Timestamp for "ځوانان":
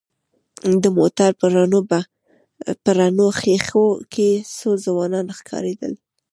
4.85-5.25